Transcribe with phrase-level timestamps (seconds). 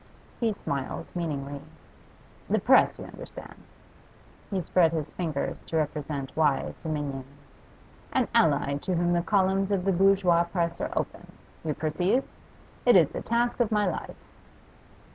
[0.39, 1.61] He smiled meaningly.
[2.49, 3.61] 'The press you understand?'
[4.49, 7.23] He spread his fingers to represent wide dominion.
[8.11, 11.31] 'An ally to whom the columns of the bourgeois press are open
[11.63, 12.23] you perceive?
[12.83, 14.17] It is the task of my life.